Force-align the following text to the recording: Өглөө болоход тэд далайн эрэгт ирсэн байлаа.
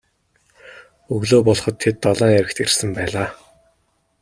Өглөө 1.15 1.41
болоход 1.47 1.75
тэд 1.83 1.95
далайн 2.03 2.37
эрэгт 2.39 2.57
ирсэн 2.63 2.89
байлаа. 2.97 3.29